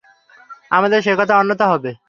[0.71, 1.99] আমার সে কথার অন্যথা হবে না।